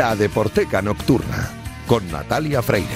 [0.00, 1.50] La Deporteca Nocturna,
[1.86, 2.88] con Natalia Freire.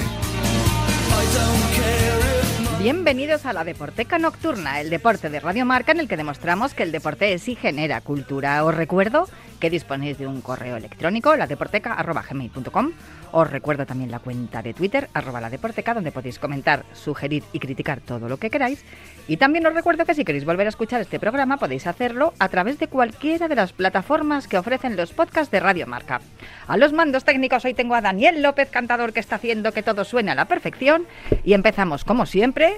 [2.81, 6.83] Bienvenidos a la Deporteca Nocturna, el deporte de Radio Marca en el que demostramos que
[6.83, 8.65] el deporte sí genera cultura.
[8.65, 9.29] Os recuerdo
[9.61, 12.93] que disponéis de un correo electrónico, ladeporteca.gmail.com.
[13.33, 18.29] Os recuerdo también la cuenta de Twitter, arroba donde podéis comentar, sugerir y criticar todo
[18.29, 18.85] lo que queráis.
[19.27, 22.49] Y también os recuerdo que si queréis volver a escuchar este programa podéis hacerlo a
[22.49, 26.21] través de cualquiera de las plataformas que ofrecen los podcasts de Radio Marca.
[26.69, 30.05] A los mandos técnicos hoy tengo a Daniel López, cantador que está haciendo que todo
[30.05, 31.07] suene a la perfección.
[31.43, 32.75] Y empezamos, como siempre,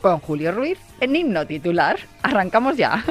[0.00, 1.98] con Julio Ruiz en himno titular.
[2.22, 3.02] Arrancamos ya.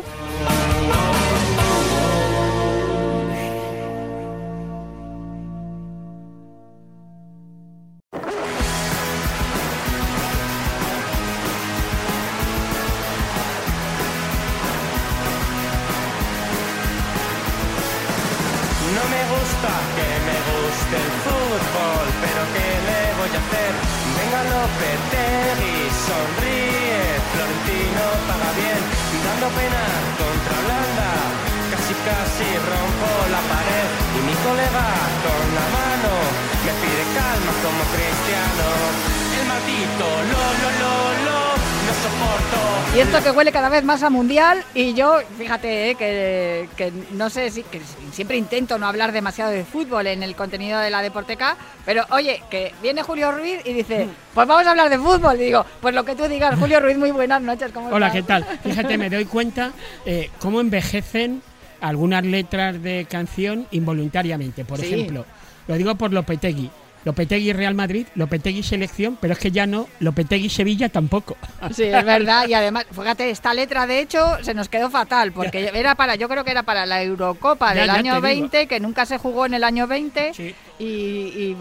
[43.42, 47.64] Huele cada vez más a mundial y yo, fíjate, eh, que, que no sé si
[47.64, 52.06] que siempre intento no hablar demasiado de fútbol en el contenido de la Deporteca, pero
[52.12, 55.42] oye, que viene Julio Ruiz y dice, pues vamos a hablar de fútbol.
[55.42, 57.72] Y digo, pues lo que tú digas, Julio Ruiz, muy buenas noches.
[57.73, 58.45] ¿cómo Hola, ¿qué estás?
[58.45, 58.59] tal?
[58.64, 59.72] Fíjate, me doy cuenta
[60.06, 61.42] eh, cómo envejecen
[61.80, 64.66] algunas letras de canción involuntariamente.
[64.66, 64.85] Por Sí.
[64.94, 65.25] ejemplo,
[65.68, 66.69] lo digo por Lopetegui.
[67.03, 71.35] Lopetegui Real Madrid, Lopetegui Selección, pero es que ya no, Lopetegui Sevilla tampoco.
[71.73, 72.47] Sí, es verdad.
[72.47, 76.28] Y además, fíjate, esta letra de hecho se nos quedó fatal, porque era para, yo
[76.29, 78.41] creo que era para la Eurocopa Ya, del ya año te digo.
[78.41, 80.34] 20, que nunca se jugó en el año 20.
[80.34, 80.56] Sí.
[80.79, 81.57] Y, y-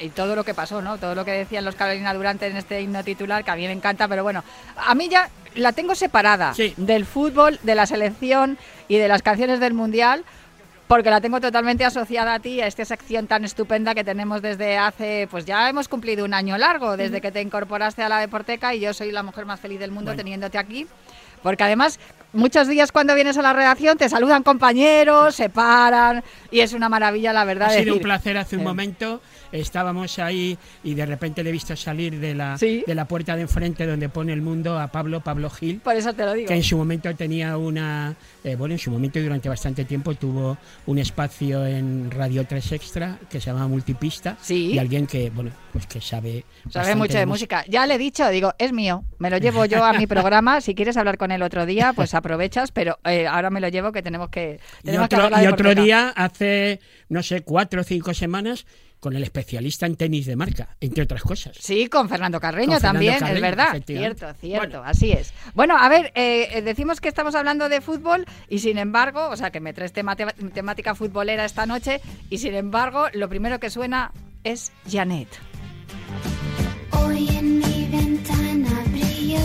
[0.00, 0.96] y- y todo lo que pasó, ¿no?
[0.98, 3.72] Todo lo que decían los Carolina Durante en este himno titular, que a mí me
[3.72, 4.42] encanta, pero bueno,
[4.76, 6.72] a mí ya la tengo separada Sí.
[6.76, 8.56] del fútbol, de la selección
[8.88, 10.24] y de las canciones del Mundial.
[10.92, 14.76] Porque la tengo totalmente asociada a ti, a esta sección tan estupenda que tenemos desde
[14.76, 18.74] hace, pues ya hemos cumplido un año largo, desde que te incorporaste a la Deporteca
[18.74, 20.18] y yo soy la mujer más feliz del mundo Bueno.
[20.18, 20.86] teniéndote aquí.
[21.42, 21.98] Porque además,
[22.32, 26.88] muchos días cuando vienes a la redacción te saludan compañeros, se paran y es una
[26.88, 27.68] maravilla, la verdad.
[27.68, 29.20] Ha sido un decir, placer hace un momento.
[29.52, 32.84] Estábamos ahí y de repente le he visto salir de la, Sí.
[32.86, 35.80] de la puerta de enfrente donde pone el mundo a Pablo, Pablo Gil.
[35.80, 36.48] Por eso te lo digo.
[36.48, 40.14] que en su momento tenía una, eh, bueno, en su momento y durante bastante tiempo
[40.14, 40.56] tuvo
[40.86, 44.72] un espacio en Radio 3 Extra que se llama Multipista Sí.
[44.72, 47.64] y alguien que, bueno, pues que sabe Sabe mucho de música.
[47.68, 50.60] Ya le he dicho, digo, es mío, me lo llevo yo a mi programa.
[50.62, 53.92] Si quieres hablar con él otro día, pues aprovechas, pero eh, ahora me lo llevo
[53.92, 54.60] que tenemos que.
[54.82, 55.08] Y Tenemos
[55.52, 58.64] otro, y día, hace, no sé, cuatro o cinco semanas,
[59.02, 61.56] con el especialista en tenis de marca, entre otras cosas.
[61.58, 63.82] Sí, con Fernando Carreño Con Fernando también, es verdad.
[63.84, 64.82] Cierto, cierto, Bueno.
[64.84, 65.34] así es.
[65.54, 69.36] Bueno, a ver, eh, eh, decimos que estamos hablando de fútbol y sin embargo, o
[69.36, 72.00] sea, que me traes temática futbolera esta noche
[72.30, 74.12] y sin embargo, lo primero que suena
[74.44, 75.28] es Janet.
[76.92, 79.40] Hoy en mi ventana brilla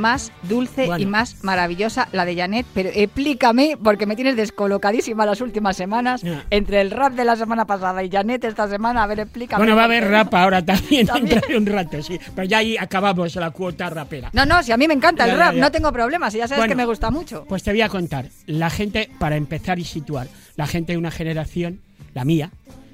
[0.00, 1.02] más dulce Bueno.
[1.02, 6.22] y más maravillosa la de Janet, pero explícame, porque me tienes descolocadísima las últimas semanas,
[6.50, 9.58] entre el rap de la semana pasada y Janet esta semana, a ver, explícame.
[9.60, 11.40] Bueno, va a haber rap ahora también, También.
[11.56, 12.18] un rato, sí.
[12.34, 14.30] Pero ya ahí acabamos la cuota rapera.
[14.32, 15.60] No, no, si a mí me encanta el Ya, rap, ya.
[15.60, 16.72] no tengo problemas, y ya sabes Bueno.
[16.72, 17.44] que me gusta mucho.
[17.48, 18.26] Pues te voy a contar.
[18.46, 20.26] La gente, para empezar y situar,
[20.56, 21.80] la gente de una generación,
[22.14, 22.50] la mía,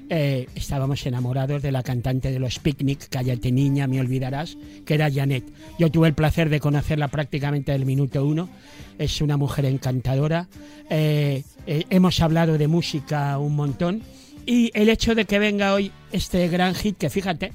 [0.09, 5.11] eh, estábamos enamorados de la cantante de los Picnic, Cállate Niña, me olvidarás, que era
[5.11, 5.43] Janet.
[5.77, 8.49] Yo tuve el placer de conocerla prácticamente del minuto uno.
[8.97, 10.47] Es una mujer encantadora.
[10.89, 14.01] Eh, eh, hemos hablado de música un montón.
[14.45, 17.51] Y el hecho de que venga hoy este gran hit, que fíjate,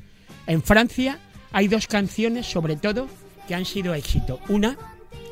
[0.46, 1.18] en Francia
[1.52, 3.08] hay dos canciones, sobre todo,
[3.48, 4.40] que han sido éxito.
[4.48, 4.76] Una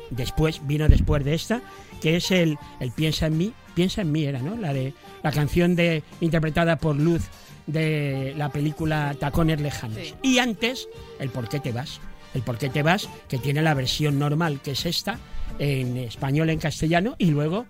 [0.09, 1.61] después, vino después de esta,
[2.01, 4.55] que es el, el Piensa en mí, Piensa en mí era, ¿no?
[4.57, 7.23] La de la canción de interpretada por Luz
[7.67, 9.97] de la película Tacones Lejanos.
[9.97, 10.13] Sí.
[10.23, 10.87] Y antes,
[11.19, 11.99] el ¿Por qué te vas?
[12.33, 13.07] El ¿Por qué te vas?
[13.27, 15.19] que tiene la versión normal, que es esta,
[15.59, 17.65] en español, en castellano, y luego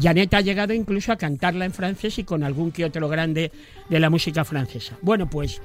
[0.00, 3.50] Janet ha llegado incluso a cantarla en francés y con algún que otro grande
[3.88, 4.96] de la música francesa.
[5.02, 5.60] Bueno, pues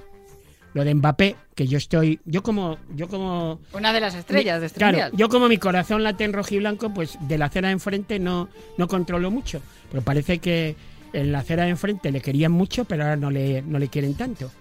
[0.73, 4.67] lo de Mbappé, que yo estoy, yo como, yo como Una de las estrellas de
[4.67, 5.11] este Claro, mundial.
[5.17, 8.47] yo como mi corazón late en rojiblanco, pues de la acera de enfrente no,
[8.77, 9.61] no controlo mucho.
[9.91, 10.77] Pero parece que
[11.13, 14.13] en la acera de enfrente le querían mucho, pero ahora no le, no le quieren
[14.15, 14.51] tanto.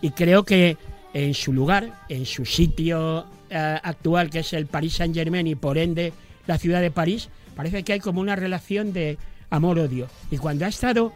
[0.00, 0.76] Y creo que
[1.14, 5.54] en su lugar, en su sitio eh, actual, que es el Paris Saint Germain y
[5.54, 6.12] por ende
[6.46, 9.18] la ciudad de París, parece que hay como una relación de
[9.50, 10.06] amor-odio.
[10.30, 11.12] Y cuando ha estado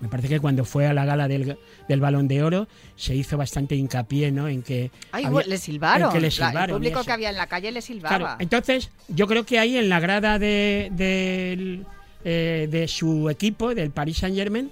[0.00, 3.36] me parece que cuando fue a la gala del, del Balón de Oro se hizo
[3.36, 4.48] bastante hincapié ¿no?
[4.48, 6.08] en que Ay, había- le silbaron.
[6.08, 8.16] en que le La- silbaron el público que había en la calle le silbaba.
[8.16, 11.84] Claro, entonces yo creo que ahí en la grada de, del,
[12.24, 14.70] eh, de su equipo, del Paris Saint Germain,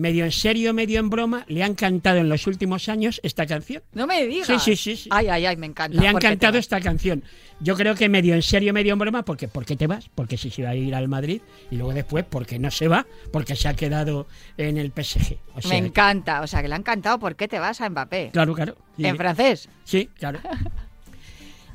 [0.00, 3.82] medio en serio, medio en broma, le han cantado en los últimos años esta canción.
[3.92, 4.46] no me digas.
[4.46, 5.08] Sí, sí, sí, sí.
[5.12, 6.00] Ay, ay, ay, me encanta.
[6.00, 7.22] Le han ¿Por qué te cantado esta canción.
[7.60, 10.08] Yo creo que medio en serio, medio en broma, porque ¿por qué te vas?
[10.14, 13.06] Porque si se va a ir al Madrid y luego después porque no se va,
[13.30, 15.36] porque se ha quedado en el PSG.
[15.54, 16.40] O sea, Me encanta.
[16.40, 18.30] O sea, que le han cantado ¿Por qué te vas a Mbappé?
[18.32, 18.76] Claro, claro.
[18.96, 19.68] Sí, En francés.
[19.84, 20.40] Sí, claro.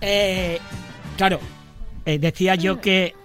[0.01, 0.59] Eh,
[1.15, 1.39] claro,
[2.05, 3.15] eh, decía yo que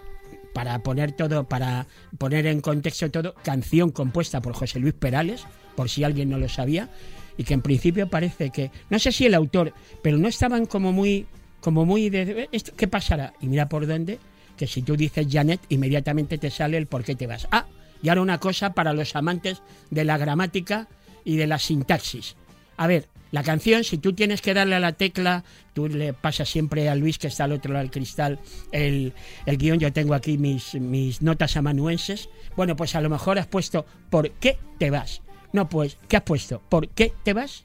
[0.52, 1.86] para poner todo, para
[2.18, 5.44] poner en contexto todo, canción compuesta por José Luis Perales,
[5.76, 6.88] por si alguien no lo sabía,
[7.36, 10.92] y que en principio parece que, no sé si el autor, pero no estaban como
[10.92, 11.26] muy,
[11.60, 13.34] como muy de, ¿esto ¿qué pasará?
[13.40, 14.18] Y mira por dónde,
[14.56, 17.48] que si tú dices Janet, inmediatamente te sale el por qué te vas.
[17.50, 17.66] Ah,
[18.02, 20.88] y ahora una cosa para los amantes de la gramática
[21.24, 22.36] y de la sintaxis.
[22.76, 26.48] A ver, la canción, si tú tienes que darle a la tecla, tú le pasas
[26.48, 28.38] siempre a Luis, que está al otro lado del cristal,
[28.72, 29.12] el,
[29.46, 29.78] el guion.
[29.78, 32.28] Yo tengo aquí mis, mis notas amanuenses.
[32.56, 35.22] Bueno, pues a lo mejor has puesto ¿por qué te vas?
[35.52, 36.60] No, pues, ¿qué has puesto?
[36.68, 37.62] ¿Por qué te vas?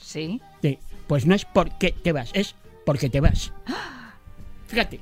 [0.00, 0.40] Sí.
[0.62, 2.54] Sí, pues no es por qué te vas, es
[2.86, 3.52] porque te vas.
[4.66, 5.00] Fíjate,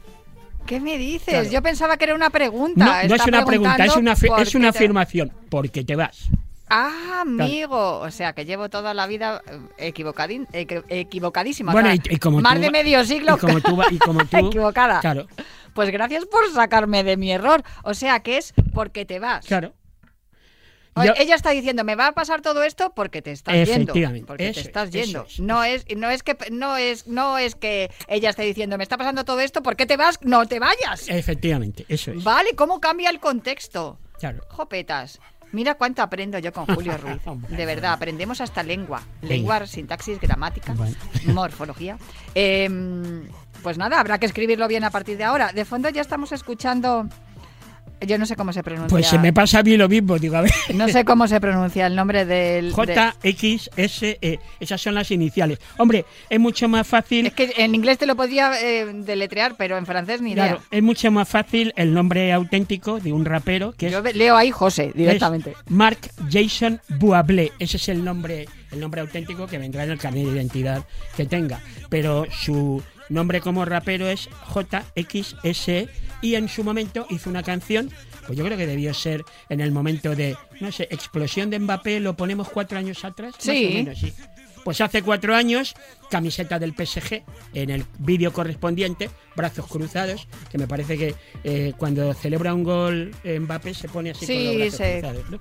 [0.67, 1.29] ¿Qué me dices?
[1.29, 1.49] Claro.
[1.51, 3.03] Yo pensaba que era una pregunta.
[3.03, 6.29] no, no es una pregunta, es una, es una te- afirmación, porque te vas.
[6.69, 7.99] Ah, amigo.
[8.01, 9.43] O sea, que llevo toda la vida
[9.79, 11.73] eh, equivocadín, equi- equivocadísima.
[11.73, 13.99] Bueno, o y, sea, y como más tú de medio siglo y como tú, y
[13.99, 15.01] como tú equivocada.
[15.01, 15.27] Claro,
[15.75, 17.63] Pues gracias por sacarme de mi error.
[17.85, 19.47] O sea, que es porque te vas.
[19.47, 19.75] claro.
[21.05, 23.73] Yo- Ella está diciendo, me va a pasar todo esto porque te estás yendo.
[23.93, 25.53] Efectivamente, Porque eso te es, estás eso yendo.
[25.55, 28.97] no es, no es que no es, no es que ella esté diciendo, me está
[28.97, 30.19] pasando todo esto, ¿por qué te vas?
[30.23, 31.07] No te vayas.
[31.11, 32.25] Efectivamente, eso es.
[32.25, 33.99] Vale, ¿cómo cambia el contexto?
[34.19, 34.43] Claro.
[34.49, 35.21] Jopetas.
[35.57, 37.23] Mira cuánto aprendo yo con Julio Ruiz.
[37.49, 39.01] De verdad, aprendemos hasta lengua.
[39.23, 40.75] Lengua, sintaxis, gramática,
[41.29, 41.97] morfología.
[42.35, 43.27] Em,
[43.63, 45.53] pues nada, habrá que escribirlo bien a partir de ahora.
[45.55, 47.09] De fondo ya estamos escuchando...
[48.07, 48.89] Yo no sé cómo se pronuncia.
[48.89, 50.51] Pues se me pasa a mí lo mismo, digo, a ver.
[50.75, 52.73] No sé cómo se pronuncia el nombre del...
[52.75, 55.59] de- JXSE, E, esas son las iniciales.
[55.79, 59.79] Hombre, es mucho más fácil, Es que en inglés te lo podía eh, deletrear, pero
[59.79, 60.49] en francés ni idea.
[60.49, 64.37] claro, es mucho más fácil el nombre auténtico de un rapero que es, Yo leo
[64.37, 65.55] ahí José directamente.
[65.69, 65.99] Mark
[66.31, 67.53] Jason Buablé.
[67.59, 70.85] Ese es el nombre, el nombre auténtico que vendrá en el carnet de identidad
[71.17, 71.61] que tenga.
[71.89, 75.89] Pero su nombre como rapero es JXSE E,
[76.23, 77.91] y en su momento hizo una canción,
[78.27, 82.01] pues yo creo que debió ser en el momento de, no sé, explosión de Mbappé,
[82.01, 83.35] lo ponemos cuatro años atrás.
[83.35, 83.67] Más Sí.
[83.67, 84.13] o menos, sí.
[84.65, 85.75] Pues hace cuatro años,
[86.11, 87.23] camiseta del PSG,
[87.55, 93.15] en el vídeo correspondiente, brazos cruzados, que me parece que eh, cuando celebra un gol
[93.25, 94.93] Mbappé se pone así con Sí, los brazos sí.
[95.01, 95.31] cruzados.
[95.31, 95.39] ¿no?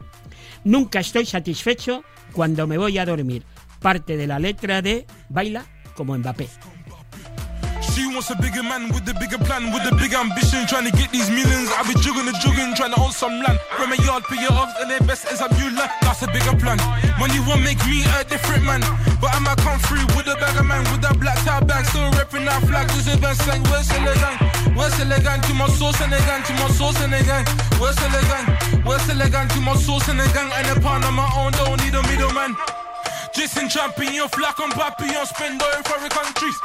[0.66, 2.04] Nunca estoy satisfecho
[2.34, 3.44] cuando me voy a dormir.
[3.80, 6.48] Parte de la letra de Baila como Mbappé.
[7.96, 10.92] She wants a bigger man with a bigger plan, with a big ambition, trying to
[10.92, 11.72] get these millions.
[11.72, 13.56] I be jugging the jugging, trying to own some land.
[13.80, 15.88] From a yard, put your off, and their best is a new land.
[16.04, 16.76] That's a bigger plan.
[17.16, 18.84] Money won't make me a different man.
[19.24, 21.88] But I might come through with a bag of man, with a black tie bag,
[21.88, 22.92] still repping that flag.
[22.92, 24.44] This event sang, where's the gang?
[24.76, 25.40] Where's the gang?
[25.48, 27.48] To my sauce and the gang, to my sauce and the gang.
[27.80, 28.84] Where's the gang?
[28.84, 29.48] Where's the gang?
[29.56, 32.04] To my sauce and the gang, and a pound on my own, don't need a
[32.12, 32.60] middleman.
[33.32, 36.60] Jason Champion, flac en papillon, spend oil for the countries.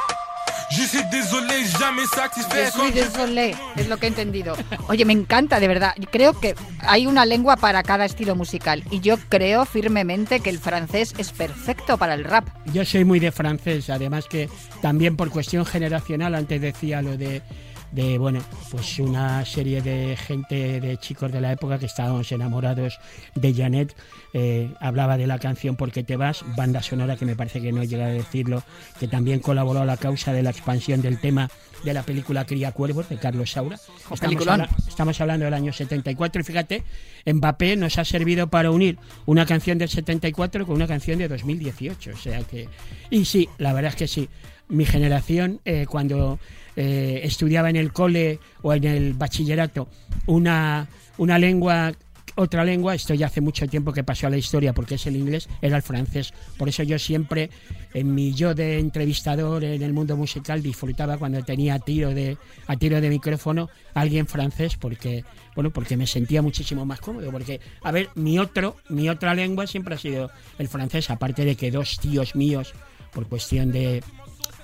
[0.70, 2.66] Je suis désolé, jamais satisfait.
[2.66, 4.54] Je suis désolé, es lo que he entendido.
[4.88, 5.94] Oye, me encanta, de verdad.
[6.12, 8.84] Creo que hay una lengua para cada estilo musical.
[8.90, 12.46] Y yo creo firmemente que el francés es perfecto para el rap.
[12.72, 14.48] Yo soy muy de francés, además que
[14.80, 17.42] también por cuestión generacional, antes decía lo de
[17.92, 22.98] de bueno, pues una serie de gente, de chicos de la época que estábamos enamorados
[23.34, 23.94] de Janet.
[24.32, 27.82] Eh, hablaba de la canción Porque te vas, banda sonora que me parece que no
[27.82, 28.62] llega a decirlo,
[29.00, 31.50] que también colaboró a la causa de la expansión del tema
[31.84, 33.76] de la película Cría Cuervos de Carlos Saura.
[33.76, 34.60] Estamos, peliculón.
[34.60, 36.82] habla- estamos hablando del año 74 y fíjate,
[37.26, 42.10] Mbappé nos ha servido para unir una canción del 74 con una canción de 2018.
[42.12, 42.68] O sea que.
[43.10, 44.28] Y sí, la verdad es que sí.
[44.70, 46.38] Mi generación, eh, cuando
[46.76, 49.88] eh, estudiaba en el cole o en el bachillerato
[50.26, 51.92] una, una lengua
[52.36, 55.16] otra lengua, esto ya hace mucho tiempo que pasó a la historia porque es el
[55.16, 56.32] inglés, era el francés.
[56.56, 57.50] Por eso yo siempre,
[57.92, 62.36] en mi yo de entrevistador en el mundo musical, disfrutaba cuando tenía a tiro de,
[62.66, 65.24] a tiro de micrófono alguien francés porque,
[65.54, 67.30] bueno, porque me sentía muchísimo más cómodo.
[67.30, 71.56] Porque, a ver, mi otro, mi otra lengua siempre ha sido el francés, aparte de
[71.56, 72.74] que dos tíos míos,
[73.12, 74.02] por cuestión de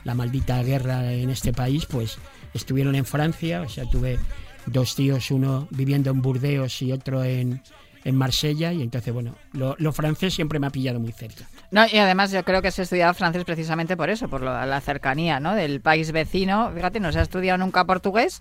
[0.06, 2.16] la maldita guerra en este país, pues
[2.54, 4.20] estuvieron en Francia, o sea, tuve
[4.66, 7.60] dos tíos, uno viviendo en Burdeos y otro en,
[8.04, 11.48] en Marsella, y entonces, bueno, lo, lo francés siempre me ha pillado muy cerca.
[11.70, 14.80] No, y además yo creo que se ha estudiado francés precisamente por eso, por la
[14.80, 15.54] cercanía ¿no?
[15.54, 16.70] del país vecino.
[16.74, 18.40] Fíjate, no se ha estudiado nunca portugués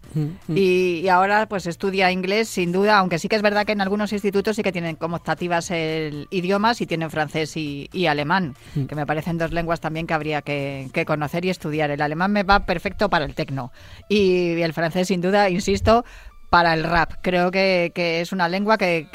[0.55, 3.81] y, y ahora pues estudia inglés sin duda, aunque sí que es verdad que en
[3.81, 8.55] algunos institutos sí que tienen como optativas el idiomas y tienen francés y, y alemán,
[8.87, 11.91] que me parecen dos lenguas también que habría que, que conocer y estudiar.
[11.91, 13.71] El alemán me va perfecto para el tecno
[14.07, 16.05] y el francés sin duda, insisto,
[16.49, 17.13] para el rap.
[17.21, 19.07] Creo que, que es una lengua que-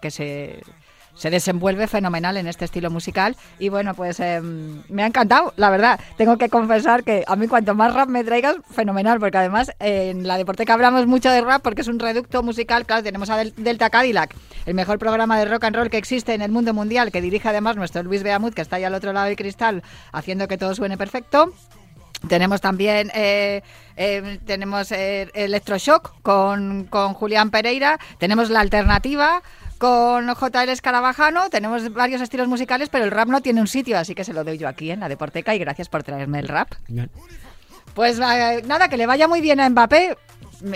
[0.00, 0.62] que se,
[1.20, 3.36] se desenvuelve fenomenal en este estilo musical.
[3.58, 6.00] Y bueno, pues em, me ha encantado, la verdad.
[6.16, 10.26] Tengo que confesar que a mí cuanto más rap me traigas, fenomenal, porque además en
[10.26, 12.86] la Deporteca hablamos mucho de rap porque es un reducto musical.
[12.86, 14.34] Claro, tenemos a Del- Delta Cadillac,
[14.64, 17.50] el mejor programa de rock and roll que existe en el mundo mundial, que dirige
[17.50, 20.74] además nuestro Luis Beamut, que está ahí al otro lado del cristal, haciendo que todo
[20.74, 21.52] suene perfecto.
[22.28, 23.62] Tenemos también eh,
[23.96, 29.42] eh, eh, Electroshock con, con Julián Pereira, tenemos la alternativa
[29.80, 34.14] con JL Escarabajano, tenemos varios estilos musicales, pero el rap no tiene un sitio, así
[34.14, 36.72] que se lo doy yo aquí en la Deporteca y gracias por traerme el rap.
[37.94, 40.18] Pues eh, nada, que le vaya muy bien a Mbappé.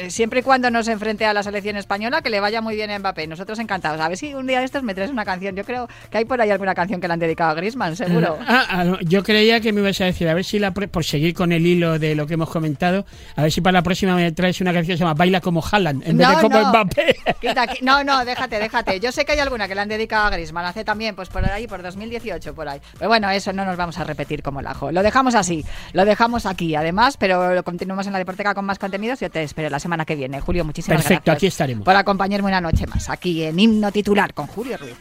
[0.09, 2.91] Siempre y cuando no se enfrente a la selección española, que le vaya muy bien
[2.91, 3.27] a Mbappé.
[3.27, 4.01] Nosotros encantados.
[4.01, 5.55] A ver si un día de estos me traes una canción.
[5.57, 8.39] Yo creo que hay por ahí alguna canción que le han dedicado a Grisman, seguro.
[8.47, 11.05] Ah, ah, no, yo creía que me ibas a decir, a ver si la por
[11.05, 13.05] seguir con el hilo de lo que hemos comentado,
[13.37, 15.63] a ver si para la próxima me traes una canción que se llama Baila como
[15.65, 17.17] Haaland, en vez de como Mbappé.
[17.41, 19.01] Quita, qui- no, no, déjate, déjate.
[19.01, 20.65] Yo sé que hay alguna que le han dedicado a Grisman.
[20.65, 22.81] Hace también, pues por ahí, por 2018, por ahí.
[22.99, 24.91] Pero bueno, eso no nos vamos a repetir como el ajo.
[24.93, 25.65] Lo dejamos así.
[25.93, 29.21] Lo dejamos aquí, además, pero lo continuamos en la Deporteca con más contenidos.
[29.21, 30.41] Yo te espero la semana que viene.
[30.41, 31.37] Julio, muchísimas Perfecto, gracias.
[31.37, 31.85] aquí estaremos.
[31.85, 34.95] Por acompañarme una noche más, aquí en Himno Titular con Julio Ruiz.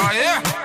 [0.00, 0.57] Oh yeah.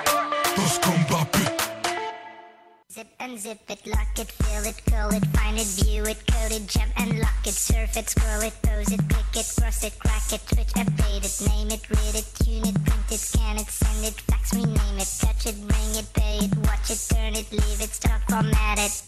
[2.94, 6.52] Zip and zip it, lock it, fill it, curl it, find it, view it, code
[6.52, 9.98] it, jump and lock it, surf it, scroll it, pose it, click it, cross it,
[9.98, 13.66] crack it, switch, update it, name it, read it, tune it, print it, scan it,
[13.66, 17.50] send it, fax, rename it, touch it, bring it, pay it, watch it, turn it,
[17.50, 19.02] leave it, stop, format it.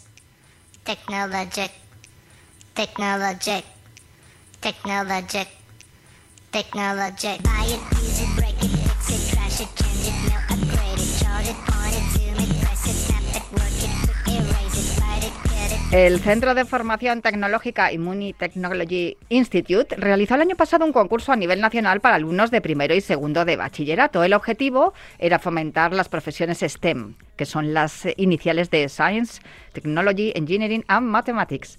[0.85, 1.71] Technologic,
[2.75, 3.65] technologic,
[4.61, 5.47] technologic,
[6.51, 7.41] technologic.
[7.45, 8.56] Buy it, use it, break
[15.97, 21.37] El Centro de Formación Tecnológica Immuni Technology Institute realizó el año pasado un concurso a
[21.37, 24.23] nivel nacional para alumnos de primero y segundo de bachillerato.
[24.23, 29.41] El objetivo era fomentar las profesiones STEM, que son las iniciales de Science,
[29.73, 31.79] Technology, Engineering and Mathematics.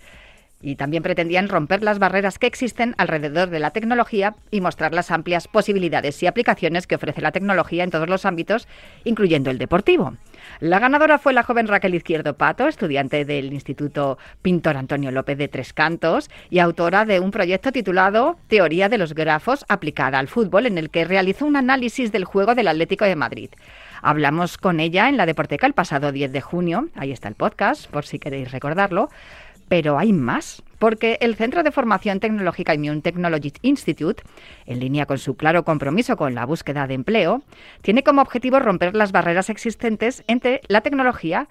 [0.64, 5.12] Y también pretendían romper las barreras que existen alrededor de la tecnología y mostrar las
[5.12, 8.68] amplias posibilidades y aplicaciones que ofrece la tecnología en todos los ámbitos,
[9.04, 10.16] incluyendo el deportivo.
[10.60, 15.48] La ganadora fue la joven Raquel Izquierdo Pato, estudiante del Instituto Pintor Antonio López de
[15.48, 20.66] Tres Cantos y autora de un proyecto titulado Teoría de los grafos aplicada al fútbol,
[20.66, 23.50] en el que realizó un análisis del juego del Atlético de Madrid.
[24.02, 27.90] Hablamos con ella en la Deporteca el pasado 10 de junio, ahí está el podcast,
[27.90, 29.10] por si queréis recordarlo.
[29.68, 34.24] Pero hay más, porque el Centro de Formación Tecnológica Immune Technology Institute,
[34.66, 37.42] en línea con su claro compromiso con la búsqueda de empleo,
[37.82, 41.48] tiene como objetivo romper las barreras existentes entre la tecnología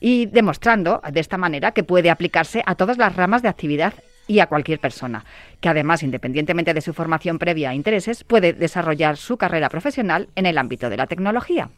[0.00, 3.94] y demostrando de esta manera que puede aplicarse a todas las ramas de actividad
[4.26, 5.24] y a cualquier persona,
[5.60, 10.46] que además, independientemente de su formación previa e intereses, puede desarrollar su carrera profesional en
[10.46, 11.70] el ámbito de la tecnología.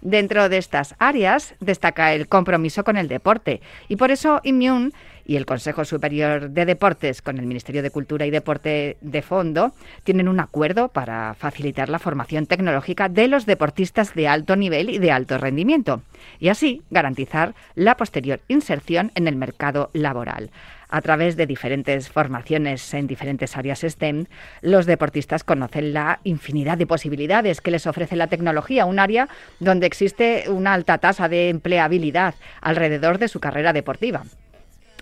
[0.00, 4.90] Dentro de estas áreas destaca el compromiso con el deporte y por eso Immune
[5.26, 9.72] y el Consejo Superior de Deportes con el Ministerio de Cultura y Deporte de Fondo
[10.04, 14.98] tienen un acuerdo para facilitar la formación tecnológica de los deportistas de alto nivel y
[14.98, 16.02] de alto rendimiento
[16.38, 20.50] y así garantizar la posterior inserción en el mercado laboral.
[20.88, 24.26] A través de diferentes formaciones en diferentes áreas STEM,
[24.60, 29.28] los deportistas conocen la infinidad de posibilidades que les ofrece la tecnología, un área
[29.58, 34.22] donde existe una alta tasa de empleabilidad alrededor de su carrera deportiva.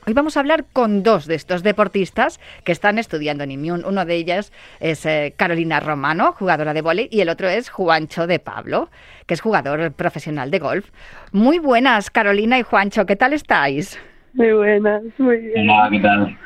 [0.06, 3.84] Hoy vamos a hablar con dos de estos deportistas que están estudiando en Immune.
[3.86, 8.26] Uno de ellas es eh, Carolina Romano, jugadora de vóley, y el otro es Juancho
[8.26, 8.90] de Pablo,
[9.26, 10.90] que es jugador profesional de golf.
[11.32, 13.98] Muy buenas, Carolina y Juancho, ¿qué tal estáis?
[14.34, 15.70] Muy buenas, muy bien.
[15.70, 16.38] Hola, ¿qué tal?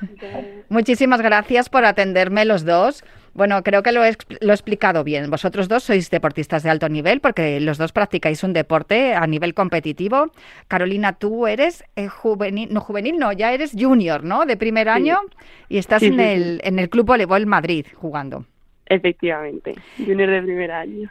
[0.68, 3.02] Muchísimas gracias por atenderme los dos.
[3.32, 5.30] Bueno, creo que lo he, lo he explicado bien.
[5.30, 9.54] Vosotros dos sois deportistas de alto nivel porque los dos practicáis un deporte a nivel
[9.54, 10.32] competitivo.
[10.66, 14.44] Carolina, tú eres eh, juvenil, no juvenil, no, ya eres junior, ¿no?
[14.44, 15.20] De primer año
[15.68, 18.44] y estás Sí, en, sí, el, en el Club Voleibol Madrid jugando.
[18.86, 21.10] Efectivamente, junior de primer año.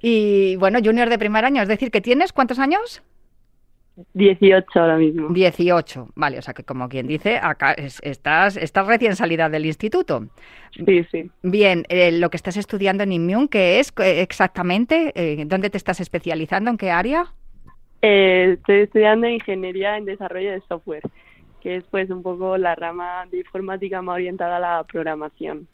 [0.00, 3.02] Y bueno, junior de primer año, es decir, que tienes cuántos años?
[4.12, 5.28] 18 ahora mismo.
[5.28, 9.66] 18, vale, o sea que como quien dice, acá es- estás, estás recién salida del
[9.66, 10.26] instituto.
[10.72, 11.30] Sí, sí.
[11.42, 15.12] Bien, eh, lo que estás estudiando en Immune, ¿qué es exactamente?
[15.14, 16.70] Eh, ¿Dónde te estás especializando?
[16.70, 17.32] ¿En qué área?
[18.02, 21.02] Eh, estoy estudiando ingeniería en desarrollo de software,
[21.60, 25.68] que es pues un poco la rama de informática más orientada a la programación.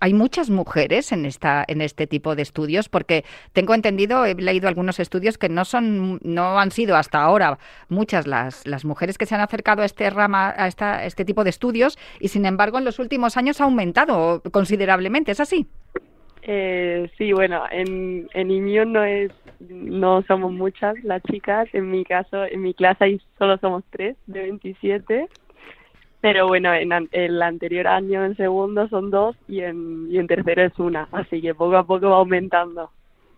[0.00, 4.68] Hay muchas mujeres en esta en este tipo de estudios porque tengo entendido, he leído
[4.68, 9.26] algunos estudios que no son no han sido hasta ahora muchas las, las mujeres que
[9.26, 12.78] se han acercado a este rama a esta, este tipo de estudios y sin embargo
[12.78, 15.66] en los últimos años ha aumentado considerablemente, ¿es así?
[16.42, 19.32] Eh, sí, bueno, en, en Immune no es,
[19.68, 21.68] no somos muchas las chicas.
[21.74, 25.28] En mi caso, en mi clase ahí solo somos tres de 27.
[26.20, 30.26] Pero bueno, en an- el anterior año, en segundo, son dos y en, y en
[30.28, 31.08] tercero es una.
[31.12, 32.90] Así que poco a poco va aumentando.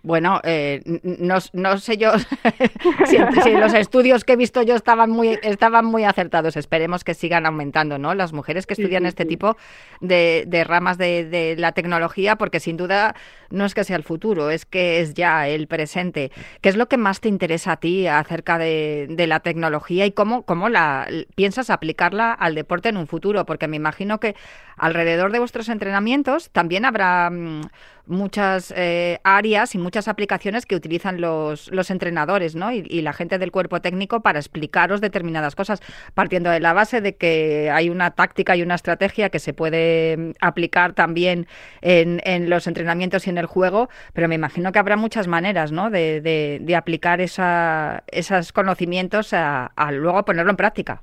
[0.02, 2.12] Bueno, eh, no, no sé yo
[3.06, 6.56] si, si los estudios que he visto yo estaban muy, estaban muy acertados.
[6.56, 8.14] Esperemos que sigan aumentando, ¿no?
[8.14, 9.28] Las mujeres que Sí, estudian sí, este sí.
[9.28, 9.56] tipo
[10.00, 13.14] de, de ramas de, de la tecnología, porque sin duda
[13.50, 16.32] no es que sea el futuro, es que es ya el presente.
[16.62, 20.12] ¿Qué es lo que más te interesa a ti acerca de, de la tecnología y
[20.12, 23.44] cómo, cómo la piensas aplicarla al deporte en un futuro?
[23.44, 24.34] Porque me imagino que
[24.80, 27.62] alrededor de vuestros entrenamientos también habrá mm,
[28.06, 32.72] muchas eh, áreas y muchas aplicaciones que utilizan los, los entrenadores ¿no?
[32.72, 35.80] y, la gente del cuerpo técnico para explicaros determinadas cosas,
[36.14, 40.16] partiendo de la base de que hay una táctica y una estrategia que se puede
[40.16, 41.46] mm, aplicar también
[41.82, 45.70] en, en los entrenamientos y en el juego, pero me imagino que habrá muchas maneras
[45.70, 45.90] ¿no?
[45.90, 51.02] de, de- de aplicar esa, esos conocimientos a, a luego ponerlo en práctica.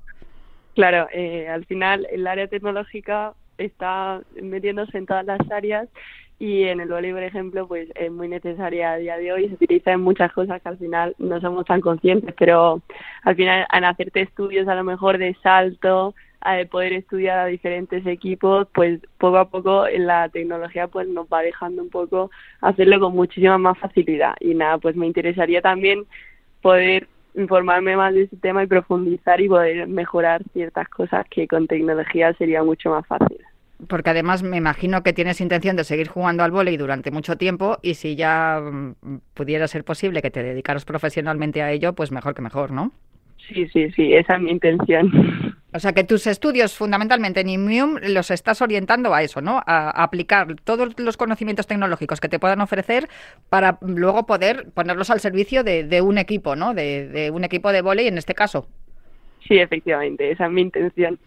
[0.76, 5.88] Claro, eh, al final el área tecnológica está metiéndose en todas las áreas
[6.40, 9.48] y en el voleibol, por ejemplo, pues es muy necesaria a día de hoy.
[9.48, 12.82] Se utiliza en muchas cosas que al final no somos tan conscientes, pero
[13.24, 17.46] al final en hacerte estudios a lo mejor de salto, a de poder estudiar a
[17.48, 22.30] diferentes equipos, pues poco a poco la tecnología pues nos va dejando un poco
[22.62, 24.36] hacerlo con muchísima más facilidad.
[24.40, 26.06] Y nada, pues me interesaría también
[26.62, 31.68] poder informarme más de ese tema y profundizar y poder mejorar ciertas cosas que con
[31.68, 33.38] tecnología sería mucho más fácil.
[33.88, 37.78] Porque además me imagino que tienes intención de seguir jugando al vóley durante mucho tiempo
[37.84, 42.34] y si ya mm, pudiera ser posible que te dedicaras profesionalmente a ello, pues mejor
[42.34, 42.92] que mejor, ¿no?
[43.48, 45.12] Sí, sí, sí, esa es mi intención.
[45.74, 49.62] O sea que tus estudios fundamentalmente en Immium los estás orientando a eso, ¿no?
[49.66, 53.10] A, aplicar todos los conocimientos tecnológicos que te puedan ofrecer
[53.50, 56.74] para luego poder ponerlos al servicio de, de un equipo, ¿no?
[56.74, 58.68] De, de un equipo de vóley en este caso.
[59.46, 61.20] Sí, efectivamente, esa es mi intención.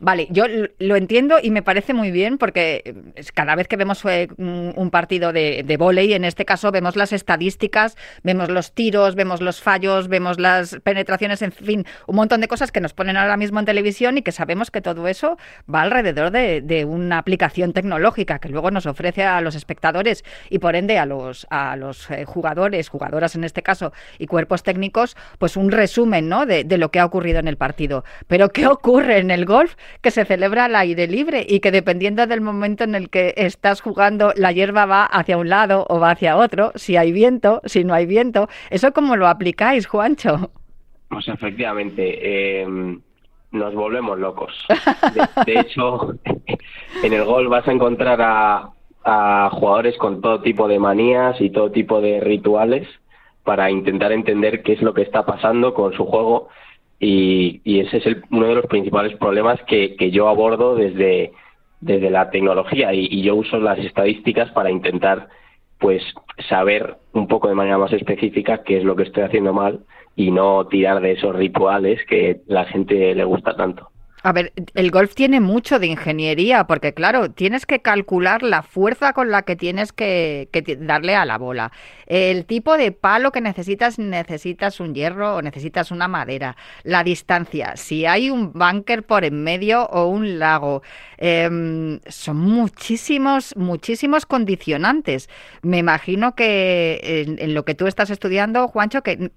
[0.00, 0.44] Vale, yo
[0.78, 4.72] lo entiendo y me parece muy bien porque es- cada vez que vemos eh, un
[4.76, 9.40] un partido de, de vóley, en este caso vemos las estadísticas, vemos los tiros, vemos
[9.40, 13.36] los fallos, vemos las penetraciones, en fin, un montón de cosas que nos ponen ahora
[13.36, 15.36] mismo en televisión y que sabemos que todo eso
[15.72, 20.58] va alrededor de, de una aplicación tecnológica que luego nos ofrece a los espectadores y
[20.58, 25.16] por ende a los, a los eh, jugadores, jugadoras en este caso, y cuerpos técnicos,
[25.38, 26.46] pues un resumen ¿no?
[26.46, 28.04] de, de lo que ha ocurrido en el partido.
[28.26, 29.73] Pero ¿qué ocurre en el golf?
[30.00, 33.80] Que se celebra al aire libre y que dependiendo del momento en el que estás
[33.80, 37.84] jugando, la hierba va hacia un lado o va hacia otro, si hay viento, si
[37.84, 38.48] no hay viento.
[38.70, 40.50] ¿Eso cómo lo aplicáis, Juancho?
[41.08, 42.66] Pues efectivamente, eh,
[43.52, 44.52] nos volvemos locos.
[45.14, 46.14] De, de hecho,
[47.02, 48.70] en el gol vas a encontrar a,
[49.04, 52.88] a jugadores con todo tipo de manías y todo tipo de rituales
[53.44, 56.48] para intentar entender qué es lo que está pasando con su juego
[56.98, 61.32] y, y ese es el, uno de los principales problemas que, que yo abordo desde,
[61.80, 65.28] desde la tecnología y, y yo uso las estadísticas para intentar
[65.78, 66.02] pues
[66.48, 69.80] saber un poco de manera más específica qué es lo que estoy haciendo mal
[70.16, 73.90] y no tirar de esos rituales que la gente le gusta tanto.
[74.26, 79.12] A ver, el golf tiene mucho de ingeniería, porque claro, tienes que calcular la fuerza
[79.12, 80.48] con la que tienes que,
[80.80, 81.72] darle a la bola.
[82.06, 86.56] El tipo de palo que necesitas, necesitas un hierro o necesitas una madera.
[86.84, 90.82] La distancia, si hay un bunker por en medio o un lago.
[91.18, 95.28] Em, son muchísimos, muchísimos condicionantes.
[95.60, 99.30] Me imagino que en, lo que tú estás estudiando, Juancho, que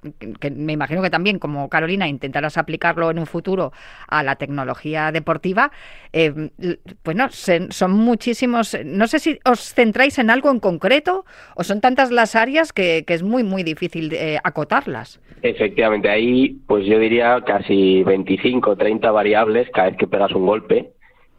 [0.56, 3.73] me imagino que también, como Carolina, intentarás aplicarlo en un futuro
[4.08, 5.71] a la tecnología deportiva.
[6.13, 8.77] eh, l- bueno, se- son muchísimos.
[8.85, 13.03] No sé si os centráis en algo en concreto o son tantas las áreas que,
[13.07, 15.19] es muy, muy difícil eh, acotarlas.
[15.41, 20.91] Efectivamente, ahí pues yo diría casi 25 30 variables cada vez que pegas un golpe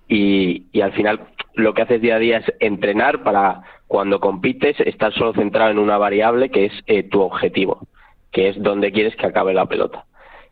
[0.08, 1.20] y, y al final
[1.54, 5.78] lo que haces día a día es entrenar para cuando compites estar solo centrado en
[5.78, 7.88] una variable que es eh, tu objetivo,
[8.30, 10.04] que es donde quieres que acabe la pelota.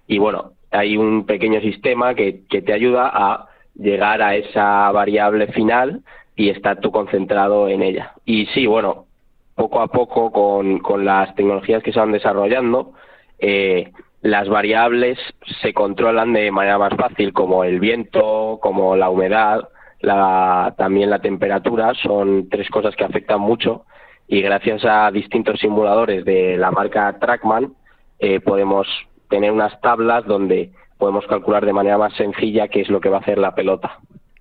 [0.09, 6.03] Y bueno, hay un pequeño sistema que, te ayuda a llegar a esa variable final
[6.35, 8.13] y estar tú concentrado en ella.
[8.25, 9.07] Y sí, bueno,
[9.55, 12.93] poco a poco con, con las tecnologías que se van desarrollando,
[13.39, 15.19] eh, las variables
[15.63, 19.69] se controlan de manera más fácil, como el viento, como la humedad,
[20.01, 23.85] la, también la temperatura, son tres cosas que afectan mucho
[24.29, 27.75] y gracias a distintos simuladores de la marca Trackman
[28.19, 28.87] eh, podemos
[29.29, 33.19] tener unas tablas donde podemos calcular de manera más sencilla qué es lo que va
[33.19, 33.99] a hacer la pelota.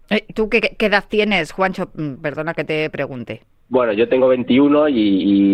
[0.09, 1.89] Eh, ¿Tú qué, qué edad tienes, Juancho?
[1.95, 3.41] Mm, Perdona que te pregunte.
[3.67, 4.93] Bueno, yo tengo 21 y,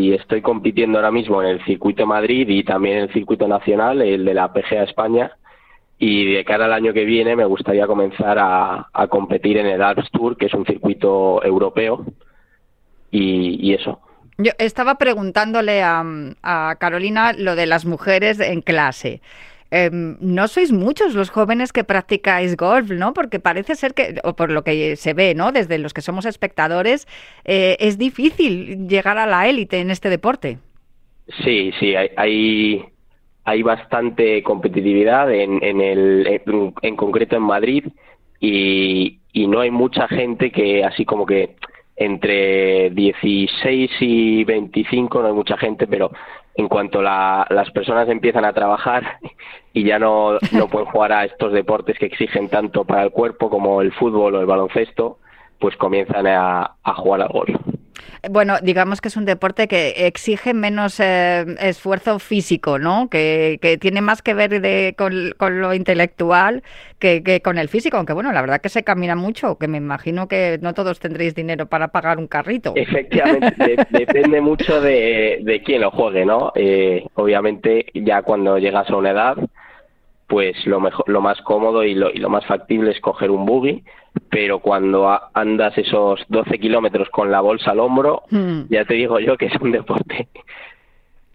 [0.09, 4.01] y estoy compitiendo ahora mismo en el circuito Madrid y también en el circuito nacional,
[4.01, 5.31] el de la PGA España.
[5.97, 9.81] Y de cara al año que viene me gustaría comenzar a, a competir en el
[9.81, 12.03] Alps Tour, que es un circuito europeo.
[13.11, 13.99] Y, y eso.
[14.43, 16.03] Yo estaba preguntándole a,
[16.43, 19.21] a Carolina lo de las mujeres en clase.
[19.73, 23.13] Em, no sois muchos los jóvenes que practicáis golf, ¿no?
[23.13, 25.53] Porque parece ser que, o por lo que se ve, ¿no?
[25.53, 27.07] Desde los que somos espectadores,
[27.45, 30.57] eh, es difícil llegar a la élite en este deporte.
[31.45, 32.85] Sí, sí, hay, hay,
[33.45, 37.85] hay bastante competitividad en, en, el, en, en concreto en Madrid
[38.41, 41.55] y, y no hay mucha gente que así como que
[42.03, 46.11] entre 16 y 25 no hay mucha gente, pero
[46.55, 49.19] en cuanto la, las personas empiezan a trabajar
[49.73, 53.49] y ya no, no pueden jugar a estos deportes que exigen tanto para el cuerpo
[53.49, 55.19] como el fútbol o el baloncesto,
[55.59, 57.55] pues comienzan a, a jugar al golf.
[58.29, 63.09] Bueno, digamos que es un deporte que exige menos eh, esfuerzo físico, ¿no?
[63.09, 66.63] Que, que, tiene más que ver de, con, con, lo intelectual
[66.99, 69.77] que, que, con el físico, aunque bueno, la verdad que se camina mucho, que me
[69.77, 72.73] imagino que no todos tendréis dinero para pagar un carrito.
[72.75, 76.51] Efectivamente, de, depende mucho de, de, quién lo juegue, ¿no?
[76.55, 79.35] Eh, obviamente ya cuando llegas a una edad,
[80.31, 83.45] pues lo mejor, lo más cómodo y lo, y lo más factible es coger un
[83.45, 83.83] buggy,
[84.29, 88.61] pero cuando a, andas esos 12 kilómetros con la bolsa al hombro, hmm.
[88.69, 90.29] ya te digo yo que es un deporte.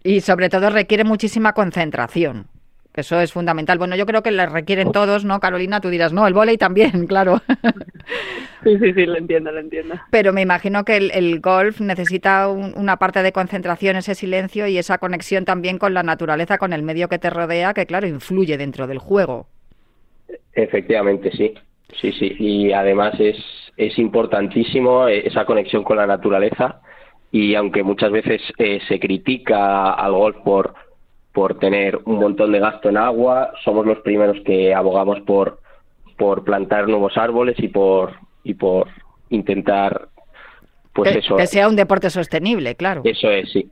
[0.03, 2.47] Y sobre todo requiere muchísima concentración.
[2.97, 3.77] Eso es fundamental.
[3.77, 5.79] Bueno, yo creo que le requieren todos, ¿no, Carolina?
[5.79, 7.41] Tú dirás, no, el volei también, claro.
[8.63, 9.95] Sí, sí, sí, lo entiendo, lo entiendo.
[10.09, 14.67] Pero me imagino que el, el golf necesita un, una parte de concentración, ese silencio
[14.67, 18.07] y esa conexión también con la naturaleza, con el medio que te rodea, que claro,
[18.07, 19.47] influye dentro del juego.
[20.53, 21.53] Efectivamente, sí.
[22.01, 22.35] Sí, sí.
[22.39, 23.37] Y además es,
[23.77, 26.81] es importantísimo esa conexión con la naturaleza
[27.31, 30.73] y aunque muchas veces eh, se critica al golf por
[31.37, 35.59] por tener un montón de gasto en agua, somos los primeros que abogamos por
[36.17, 38.87] por plantar nuevos árboles y por y por
[39.29, 40.07] intentar
[40.93, 43.01] pues que, eso que sea un deporte sostenible, claro.
[43.03, 43.69] Eso es, sí.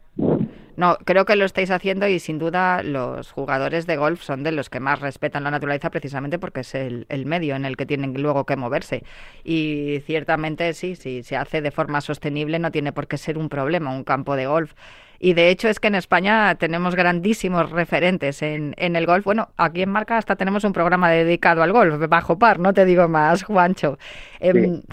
[0.77, 4.51] No, creo que lo estáis haciendo y sin duda los jugadores de golf son de
[4.51, 7.87] los que más respetan la naturaleza precisamente porque es el, el medio en el que
[7.87, 9.01] tienen luego que moverse.
[9.43, 13.49] Y ciertamente sí, si se hace de forma sostenible no tiene por qué ser un
[13.49, 14.75] problema un campo de golf.
[15.19, 19.25] Y de hecho es que en España tenemos grandísimos referentes en, en, el golf.
[19.25, 22.85] Bueno, aquí en Marca hasta tenemos un programa dedicado al golf, bajo par, no te
[22.85, 23.97] digo más, Juancho.
[24.39, 24.83] Eh, sí.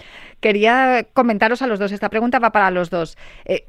[0.40, 3.16] Quería comentaros a los dos, esta pregunta va para los dos.
[3.44, 3.64] Eh,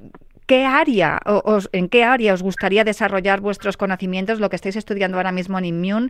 [0.47, 5.17] ¿Qué área, os, en qué área os gustaría desarrollar vuestros conocimientos, lo que estáis estudiando
[5.17, 6.09] ahora mismo en Immune,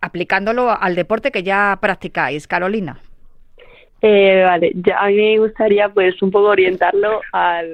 [0.00, 2.46] aplicándolo al deporte que ya practicáis?
[2.46, 3.00] Carolina.
[4.00, 7.68] Eh, vale, ya a mí me gustaría pues un poco orientarlo al,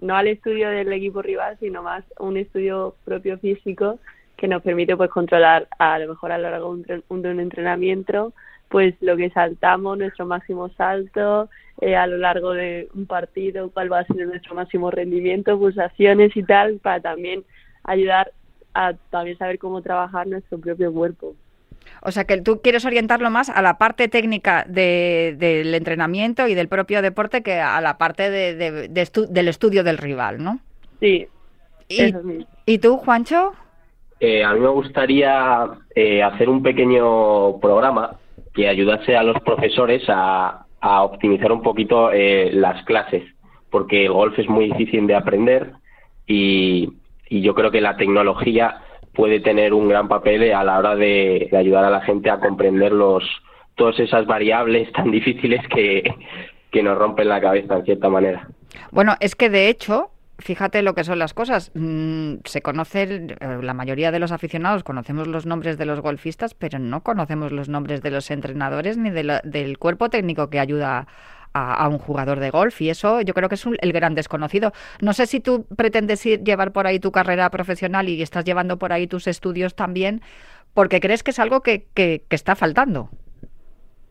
[0.00, 3.98] no al estudio del equipo rival, sino más un estudio propio físico
[4.36, 8.34] que nos permite pues controlar a lo mejor a lo largo de un, entrenamiento
[8.68, 11.48] pues lo que saltamos, nuestro máximo salto,
[11.80, 16.36] eh, a lo largo de un partido, cuál va a ser nuestro máximo rendimiento, pulsaciones
[16.36, 17.44] y tal, para también
[17.84, 18.32] ayudar
[18.74, 21.36] a también saber cómo trabajar nuestro propio cuerpo.
[22.02, 26.54] O sea que tú quieres orientarlo más a la parte técnica de- del entrenamiento y
[26.54, 30.42] del propio deporte que a la parte de- de- de estu- del estudio del rival,
[30.42, 30.58] ¿no?
[31.00, 31.26] Sí,
[31.88, 32.46] ¿Y, eso mismo.
[32.64, 33.52] ¿y tú, Juancho?
[34.20, 38.16] Eh, a mí me gustaría eh, hacer un pequeño programa
[38.54, 43.22] que ayudase a los profesores a, a optimizar un poquito eh, las clases,
[43.70, 45.72] porque el golf es muy difícil de aprender
[46.26, 46.92] y,
[47.28, 48.78] y yo creo que la tecnología
[49.16, 52.92] puede tener un gran papel a la hora de, ayudar a la gente a comprender
[52.92, 53.24] los
[53.74, 56.02] todas esas variables tan difíciles que,
[56.70, 58.48] que nos rompen la cabeza en cierta manera.
[58.90, 61.70] Bueno, es que de hecho, fíjate lo que son las cosas.
[61.74, 66.54] mm, se conoce, eh, la mayoría de los aficionados conocemos los nombres de los golfistas,
[66.54, 70.58] pero no conocemos los nombres de los entrenadores ni de la- del cuerpo técnico que
[70.60, 71.06] ayuda
[71.56, 72.80] a, un jugador de golf.
[72.82, 74.72] Y eso yo creo que es un- el gran desconocido.
[75.00, 78.78] No sé si tú pretendes ir- llevar por ahí tu carrera profesional y estás llevando
[78.78, 80.20] por ahí tus estudios también,
[80.74, 83.08] porque crees que es algo que, que- que está faltando.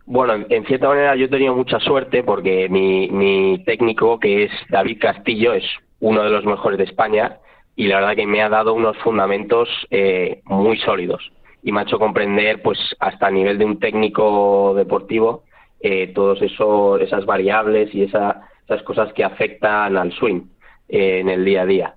[0.05, 4.43] Bueno, en, en cierta manera yo he tenido mucha suerte porque mi, mi técnico, que
[4.45, 5.63] es David Castillo, es
[5.99, 7.37] uno de los mejores de España
[7.75, 11.31] y la verdad que me ha dado unos fundamentos eh, muy sólidos
[11.63, 15.43] y me ha hecho comprender, pues hasta a nivel de un técnico deportivo,
[15.87, 20.41] eh, todos eso, esas variables y esa- esas cosas que afectan al swing
[20.89, 21.89] eh, en el día a día.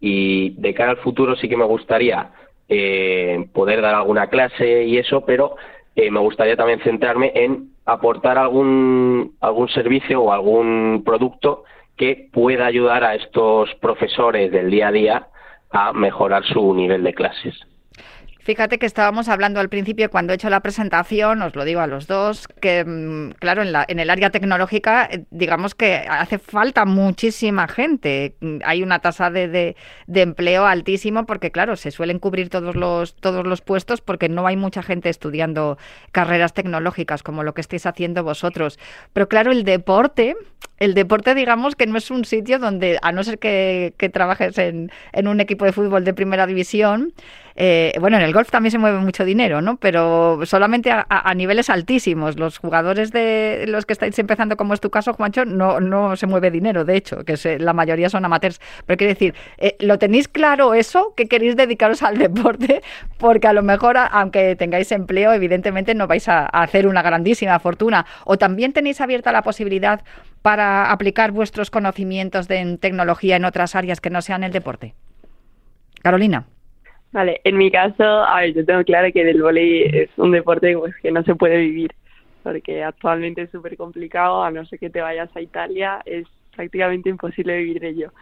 [0.00, 2.30] Y de cara al futuro sí que me gustaría
[2.68, 5.56] eh, poder dar alguna clase y eso, pero
[5.96, 11.64] eh, me gustaría también centrarme en aportar algún, algún servicio o algún producto
[11.96, 15.26] que pueda ayudar a estos profesores del día a día
[15.72, 17.54] a mejorar su nivel de clases.
[18.44, 21.86] Fíjate que estábamos hablando al principio cuando he hecho la presentación, os lo digo a
[21.86, 26.40] los dos, que mm, claro, en, la, en el área tecnológica, eh, digamos que hace
[26.40, 28.34] falta muchísima gente.
[28.40, 29.76] Mm, Hay una tasa de, de-
[30.22, 34.56] empleo altísimo porque, claro, se suelen cubrir todos los, todos los puestos porque no hay
[34.56, 35.78] mucha gente estudiando
[36.10, 38.76] carreras tecnológicas como lo que estáis haciendo vosotros.
[39.12, 40.34] Pero claro, el deporte,
[40.78, 44.58] el deporte digamos que no es un sitio donde, a no ser que, que trabajes
[44.58, 47.12] en, en un equipo de fútbol de primera división,
[47.54, 49.76] eh, bueno, en el golf también se mueve mucho dinero, ¿no?
[49.76, 52.38] Pero solamente a, niveles altísimos.
[52.38, 56.26] Los jugadores de los que estáis empezando, como es tu caso, Juancho, no, no se
[56.26, 58.60] mueve dinero, de hecho, que se- la mayoría son amateurs.
[58.86, 61.14] Pero quiero decir, eh, ¿lo tenéis claro eso?
[61.16, 62.82] Que queréis dedicaros al deporte,
[63.18, 67.58] porque a lo mejor, aunque tengáis empleo, evidentemente no vais a, a hacer una grandísima
[67.58, 68.06] fortuna.
[68.24, 70.02] O también tenéis abierta la posibilidad
[70.42, 74.94] para aplicar vuestros conocimientos de en tecnología en otras áreas que no sean el deporte.
[76.02, 76.46] Carolina.
[77.12, 80.76] Vale, en mi caso, a ver, yo tengo claro que del vóley es un deporte
[80.78, 81.92] pues, que no se puede vivir,
[82.42, 87.10] porque actualmente es súper complicado, a no ser que te vayas a Italia, es prácticamente
[87.10, 88.12] imposible vivir de ello.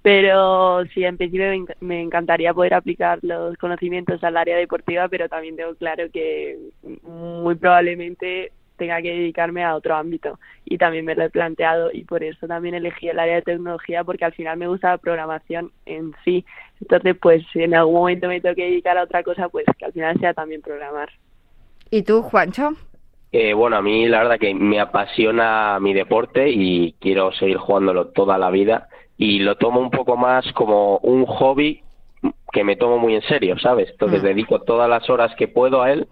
[0.00, 1.46] Pero sí, en principio
[1.80, 6.56] me encantaría poder aplicar los conocimientos al área deportiva, pero también tengo claro que
[7.02, 12.04] muy probablemente tenga que dedicarme a otro ámbito y también me lo he planteado y
[12.04, 15.72] por eso también elegí el área de tecnología porque al final me gusta la programación
[15.86, 16.44] en sí
[16.80, 19.84] entonces pues si en algún momento me tengo que dedicar a otra cosa pues que
[19.86, 21.08] al final sea también programar
[21.90, 22.72] ¿Y tú, Juancho?
[23.32, 28.08] Eh, bueno, a mí la verdad que me apasiona mi deporte y quiero seguir jugándolo
[28.08, 31.82] toda la vida y lo tomo un poco más como un hobby
[32.52, 33.90] que me tomo muy en serio, ¿sabes?
[33.90, 34.26] Entonces Mm.
[34.26, 36.08] dedico todas las horas que puedo a él,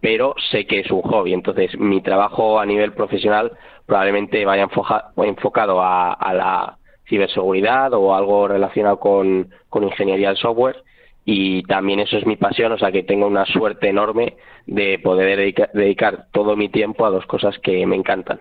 [0.00, 1.32] pero sé que es un hobby.
[1.32, 3.52] Entonces mi trabajo a nivel profesional
[3.86, 4.68] probablemente vaya
[5.16, 6.76] enfocado a, la
[7.08, 10.82] ciberseguridad o algo relacionado con, con ingeniería del software
[11.24, 15.38] y también eso es mi pasión, o sea que tengo una suerte enorme de poder
[15.38, 18.40] dedica- dedicar todo mi tiempo a dos cosas que me encantan.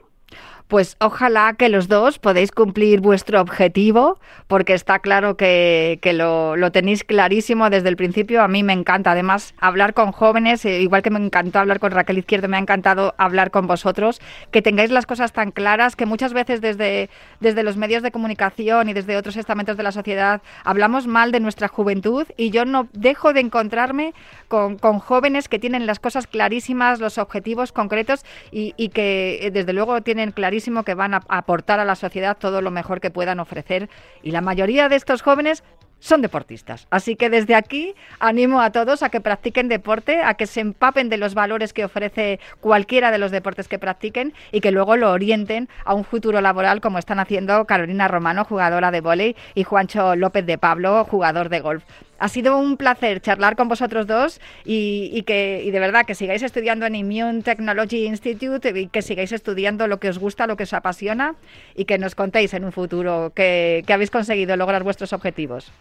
[0.67, 7.05] Pues ojalá que los dos podéis cumplir vuestro objetivo, porque está claro que, lo, tenéis
[7.05, 8.41] clarísimo desde el principio.
[8.41, 11.91] A mí me encanta además hablar con jóvenes, eh, igual que me encantó hablar con
[11.91, 14.19] Raquel Izquierdo, me ha encantado hablar con vosotros,
[14.51, 18.89] que tengáis las cosas tan claras, que muchas veces desde, desde los medios de comunicación
[18.89, 22.89] y desde otros estamentos de la sociedad hablamos mal de nuestra juventud y yo no
[22.91, 24.13] dejo de encontrarme
[24.49, 29.51] con, con jóvenes que tienen las cosas clarísimas, los objetivos concretos y, y que eh,
[29.51, 33.11] desde luego tienen clarísimo que van a aportar a la sociedad todo lo mejor que
[33.11, 33.89] puedan ofrecer.
[34.23, 35.63] Y la mayoría de estos jóvenes
[35.99, 36.87] son deportistas.
[36.89, 41.09] Así que desde aquí animo a todos a que practiquen deporte, a que se empapen
[41.09, 45.11] de los valores que ofrece cualquiera de los deportes que practiquen y que luego lo
[45.11, 50.15] orienten a un futuro laboral como están haciendo Carolina Romano, jugadora de vóley, y Juancho
[50.15, 51.83] López de Pablo, jugador de golf.
[52.19, 56.43] Ha sido un placer charlar con vosotros dos y, que y de verdad que sigáis
[56.43, 60.63] estudiando en Immune Technology Institute y que sigáis estudiando lo que os gusta, lo que
[60.63, 61.35] os apasiona
[61.75, 65.71] y que nos contéis en un futuro que, que habéis conseguido lograr vuestros objetivos.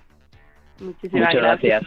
[0.80, 1.84] Muchísimas Muchas gracias.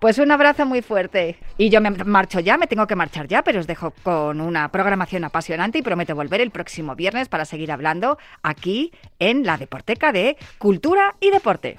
[0.00, 1.36] Pues un abrazo muy fuerte.
[1.56, 4.68] Y yo me marcho ya, me tengo que marchar ya, pero os dejo con una
[4.70, 10.10] programación apasionante y prometo volver el próximo viernes para seguir hablando aquí en la Deporteca
[10.10, 11.76] de Cultura y Deporte.